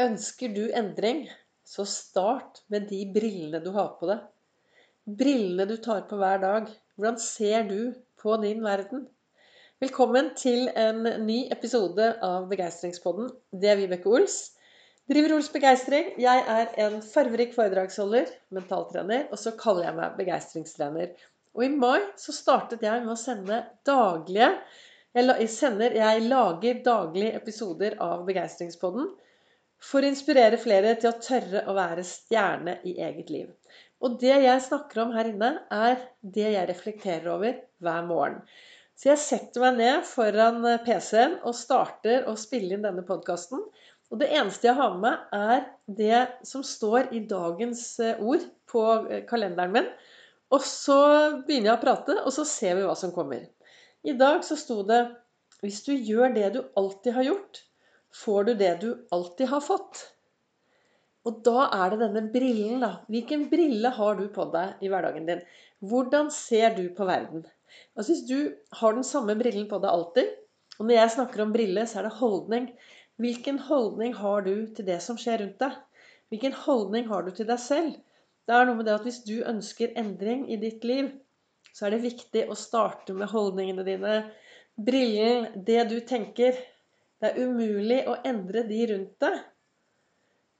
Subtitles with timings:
[0.00, 1.24] Ønsker du endring,
[1.66, 4.22] så start med de brillene du har på deg.
[5.18, 6.70] Brillene du tar på hver dag.
[6.96, 7.90] Hvordan ser du
[8.22, 9.02] på din verden?
[9.82, 13.28] Velkommen til en ny episode av Begeistringspodden.
[13.52, 14.38] Det er Vibeke Ols.
[15.10, 16.14] Driver Ols Begeistring.
[16.22, 21.16] Jeg er en farverik foredragsholder, mentaltrener, og så kaller jeg meg begeistringstrener.
[21.58, 24.54] Og i mai så startet jeg med å sende daglige
[25.10, 29.10] jeg, sender, jeg lager daglige episoder av Begeistringspodden
[29.80, 33.48] for å inspirere flere til å tørre å være stjerne i eget liv.
[34.00, 38.40] Og det jeg snakker om her inne, er det jeg reflekterer over hver morgen.
[38.96, 43.62] Så jeg setter meg ned foran PC-en og starter å spille inn denne podkasten.
[44.10, 45.62] Og det eneste jeg har med meg, er
[46.00, 49.88] det som står i dagens eh, ord på eh, kalenderen min.
[50.50, 50.98] Og så
[51.46, 53.46] begynner jeg å prate, og så ser vi hva som kommer.
[54.02, 55.04] I dag så sto det
[55.60, 57.58] Hvis du gjør det du alltid har gjort,
[58.14, 60.02] får du det du alltid har fått.
[61.28, 62.92] Og da er det denne brillen, da.
[63.12, 65.42] Hvilken brille har du på deg i hverdagen din?
[65.84, 67.44] Hvordan ser du på verden?
[67.94, 68.38] Altså Hvis du
[68.80, 70.32] har den samme brillen på deg alltid,
[70.78, 72.70] og når jeg snakker om brille, så er det holdning.
[73.20, 75.76] Hvilken holdning har du til det som skjer rundt deg?
[76.32, 77.98] Hvilken holdning har du til deg selv?
[78.48, 81.10] Det er noe med det at hvis du ønsker endring i ditt liv,
[81.76, 84.14] så er det viktig å starte med holdningene dine.
[84.80, 86.56] Brillen, det du tenker,
[87.20, 89.40] det er umulig å endre de rundt deg.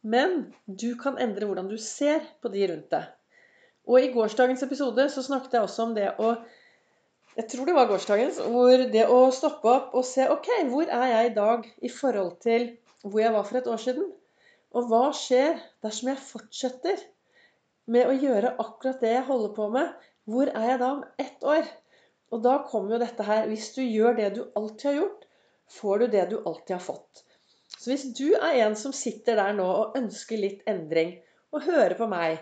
[0.00, 3.08] Men du kan endre hvordan du ser på de rundt deg.
[3.88, 6.34] Og i gårsdagens episode så snakket jeg også om det å
[7.38, 8.40] Jeg tror det var gårsdagens.
[8.52, 12.36] Hvor det å stoppe opp og se Ok, hvor er jeg i dag i forhold
[12.44, 12.66] til
[13.04, 14.10] hvor jeg var for et år siden?
[14.76, 17.00] Og hva skjer dersom jeg fortsetter
[17.90, 19.94] med å gjøre akkurat det jeg holder på med?
[20.28, 21.70] Hvor er jeg da om ett år?
[22.30, 25.24] Og da kommer jo dette her Hvis du gjør det du alltid har gjort,
[25.70, 27.24] får du det du alltid har fått.
[27.78, 31.16] Så hvis du er en som sitter der nå og ønsker litt endring,
[31.50, 32.38] og hører på meg,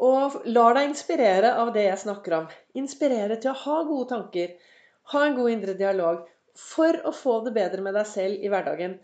[0.00, 2.46] og lar deg inspirere av det jeg snakker om,
[2.78, 4.54] inspirere til å ha gode tanker,
[5.12, 6.24] ha en god indre dialog,
[6.56, 8.96] for å få det bedre med deg selv i hverdagen,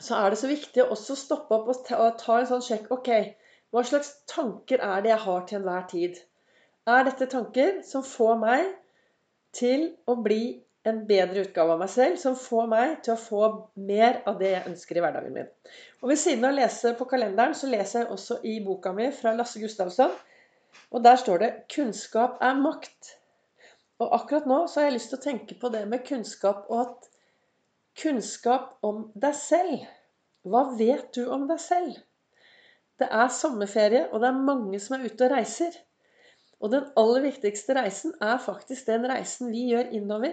[0.00, 1.82] så er det så viktig å også stoppe opp og
[2.22, 2.88] ta en sånn sjekk.
[2.94, 3.10] Ok,
[3.70, 6.16] hva slags tanker er det jeg har til enhver tid?
[6.88, 8.70] Er dette tanker som får meg
[9.56, 10.42] til å bli
[10.88, 13.42] en bedre utgave av meg selv som får meg til å få
[13.90, 15.50] mer av det jeg ønsker i hverdagen min.
[16.00, 19.10] Og Ved siden av å lese på kalenderen, så leser jeg også i boka mi
[19.12, 20.14] fra Lasse Gustavsson.
[20.90, 23.16] Og der står det 'Kunnskap er makt'.
[24.00, 26.80] Og akkurat nå så har jeg lyst til å tenke på det med kunnskap, og
[26.80, 27.08] at
[28.02, 29.88] kunnskap om deg selv
[30.42, 31.98] Hva vet du om deg selv?
[32.98, 35.74] Det er sommerferie, og det er mange som er ute og reiser.
[36.60, 40.32] Og den aller viktigste reisen er faktisk den reisen vi gjør innover.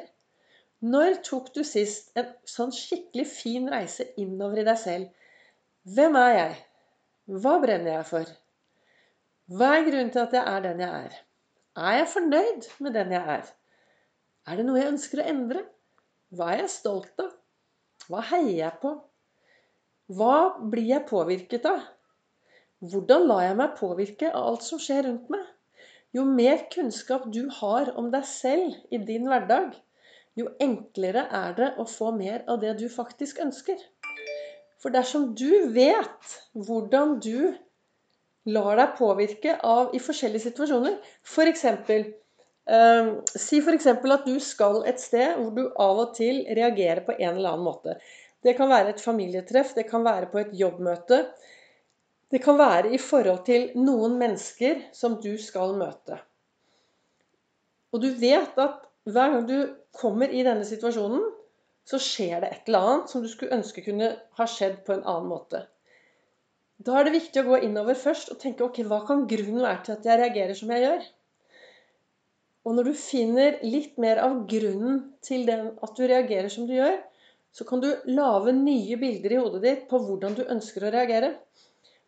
[0.85, 5.07] Når tok du sist en sånn skikkelig fin reise innover i deg selv?
[5.89, 6.57] Hvem er jeg?
[7.41, 8.33] Hva brenner jeg for?
[9.57, 11.15] Hva er grunnen til at jeg er den jeg er?
[11.81, 13.49] Er jeg fornøyd med den jeg er?
[14.45, 15.65] Er det noe jeg ønsker å endre?
[16.37, 17.33] Hva er jeg stolt av?
[18.05, 18.93] Hva heier jeg på?
[20.13, 21.81] Hva blir jeg påvirket av?
[22.85, 25.41] Hvordan lar jeg meg påvirke av alt som skjer rundt meg?
[26.13, 29.73] Jo mer kunnskap du har om deg selv i din hverdag,
[30.37, 33.79] jo enklere er det å få mer av det du faktisk ønsker.
[34.81, 37.55] For dersom du vet hvordan du
[38.47, 41.65] lar deg påvirke av i forskjellige situasjoner F.eks.
[42.67, 43.09] Eh,
[43.39, 43.89] si f.eks.
[43.89, 47.67] at du skal et sted hvor du av og til reagerer på en eller annen
[47.67, 47.97] måte.
[48.43, 51.23] Det kan være et familietreff, det kan være på et jobbmøte.
[52.31, 56.19] Det kan være i forhold til noen mennesker som du skal møte.
[57.95, 59.57] Og du vet at hver gang du
[59.95, 61.23] kommer i denne situasjonen,
[61.87, 65.05] så skjer det et eller annet som du skulle ønske kunne ha skjedd på en
[65.07, 65.63] annen måte.
[66.77, 69.85] Da er det viktig å gå innover først og tenke ok, hva kan grunnen være
[69.85, 71.07] til at jeg reagerer som jeg gjør?
[72.67, 76.75] Og når du finner litt mer av grunnen til den, at du reagerer som du
[76.75, 76.99] gjør,
[77.55, 81.31] så kan du lage nye bilder i hodet ditt på hvordan du ønsker å reagere.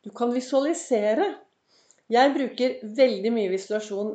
[0.03, 1.31] Du kan visualisere.
[2.09, 4.13] Jeg bruker veldig mye visualisasjon,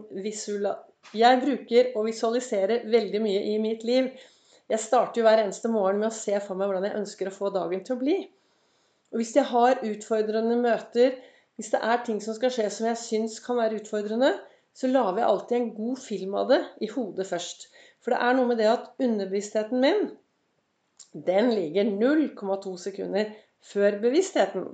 [1.14, 4.08] jeg bruker å visualisere veldig mye i mitt liv.
[4.72, 7.34] Jeg starter jo hver eneste morgen med å se for meg hvordan jeg ønsker å
[7.34, 8.16] få dagen til å bli.
[9.12, 11.14] Og hvis jeg har utfordrende møter,
[11.54, 14.32] hvis det er ting som skal skje som jeg syns kan være utfordrende,
[14.74, 17.68] så lager jeg alltid en god film av det i hodet først.
[18.02, 20.08] For det er noe med det at underbevisstheten min,
[21.28, 23.30] den ligger 0,2 sekunder
[23.64, 24.66] før bevisstheten.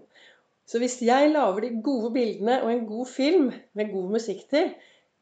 [0.71, 4.69] Så hvis jeg lager de gode bildene og en god film med god musikk til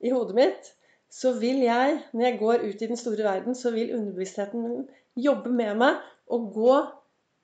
[0.05, 0.73] i hodet mitt,
[1.09, 4.83] så vil jeg, når jeg går ut i den store verden, så vil underbevisstheten min
[5.17, 6.75] jobbe med meg og gå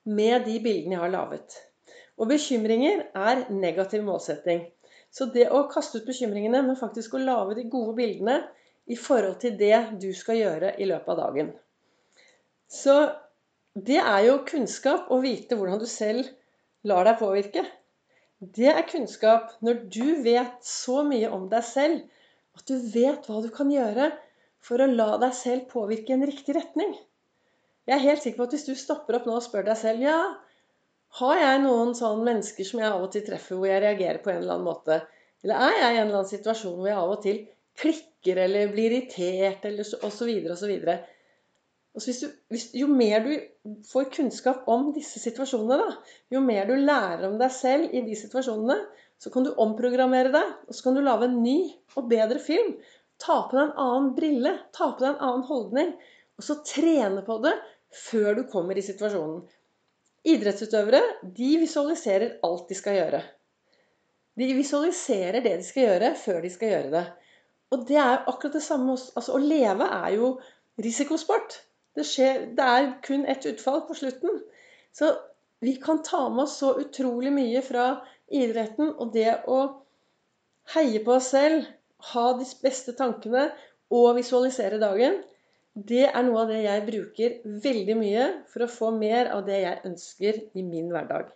[0.05, 1.55] med de bildene jeg har laget.
[2.21, 4.67] Og bekymringer er negativ målsetting.
[5.09, 8.37] Så det å kaste ut bekymringene, men faktisk å lage de gode bildene
[8.85, 11.49] i forhold til det du skal gjøre i løpet av dagen.
[12.69, 12.95] Så
[13.73, 16.29] det er jo kunnskap å vite hvordan du selv
[16.85, 17.65] lar deg påvirke.
[18.39, 22.01] Det er kunnskap når du vet så mye om deg selv
[22.59, 24.09] at du vet hva du kan gjøre
[24.65, 26.91] for å la deg selv påvirke i en riktig retning.
[27.85, 30.03] Jeg er helt sikker på at hvis du stopper opp nå og spør deg selv
[30.03, 30.19] ja,
[31.19, 34.33] har jeg noen sånne mennesker som jeg av og til treffer, hvor jeg reagerer på
[34.33, 34.99] en eller annen måte?
[35.45, 37.43] Eller er jeg i en eller annen situasjon hvor jeg av og til
[37.79, 40.31] klikker eller blir irritert eller osv.
[40.55, 40.73] osv.
[41.95, 42.09] osv.
[42.09, 43.31] Hvis du, hvis, jo mer du
[43.89, 48.17] får kunnskap om disse situasjonene, da, jo mer du lærer om deg selv i de
[48.19, 48.77] situasjonene,
[49.21, 51.59] så kan du omprogrammere deg, og så kan du lage en ny
[51.95, 52.75] og bedre film.
[53.21, 55.93] Ta på deg en annen brille, ta på deg en annen holdning,
[56.35, 57.53] og så trene på det
[57.95, 59.45] før du kommer i situasjonen.
[60.25, 61.01] Idrettsutøvere
[61.37, 63.21] de visualiserer alt de skal gjøre.
[64.35, 67.05] De visualiserer det de skal gjøre, før de skal gjøre det.
[67.71, 70.33] Og det er akkurat det samme altså, Å leve er jo
[70.81, 71.55] risikosport.
[71.95, 74.41] Det, skjer, det er kun ett utfall på slutten.
[74.95, 75.13] Så
[75.63, 77.85] vi kan ta med oss så utrolig mye fra
[78.27, 78.91] idretten.
[78.99, 79.61] Og det å
[80.75, 81.65] heie på oss selv,
[82.11, 83.47] ha de beste tankene
[83.93, 85.21] og visualisere dagen,
[85.75, 89.57] det er noe av det jeg bruker veldig mye for å få mer av det
[89.59, 91.31] jeg ønsker i min hverdag.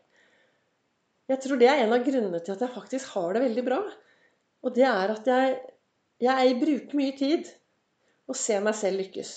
[1.30, 3.82] Jeg tror det er en av grunnene til at jeg faktisk har det veldig bra.
[4.64, 5.58] Og det er at jeg,
[6.24, 7.52] jeg bruker mye tid
[8.30, 9.34] og ser meg selv lykkes.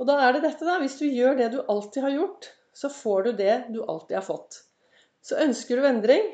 [0.00, 0.78] Og da er det dette, da.
[0.80, 4.24] Hvis du gjør det du alltid har gjort, så får du det du alltid har
[4.24, 4.62] fått.
[5.20, 6.24] Så ønsker du endring,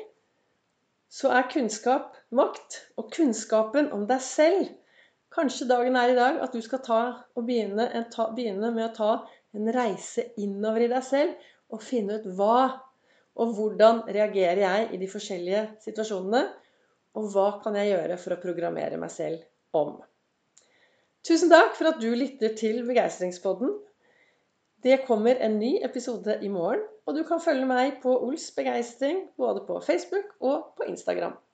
[1.11, 2.81] så er kunnskap makt.
[2.99, 4.75] Og kunnskapen om deg selv
[5.37, 6.99] Kanskje dagen er i dag at du skal ta
[7.35, 7.83] og begynne,
[8.13, 9.09] ta, begynne med å ta
[9.57, 12.61] en reise innover i deg selv og finne ut hva
[13.37, 16.39] og hvordan reagerer jeg i de forskjellige situasjonene,
[17.17, 19.43] og hva kan jeg gjøre for å programmere meg selv
[19.77, 19.99] om.
[21.25, 23.71] Tusen takk for at du lytter til Begeistringspodden.
[24.83, 29.23] Det kommer en ny episode i morgen, og du kan følge meg på Ols begeistring
[29.37, 31.37] både på Facebook og på Instagram.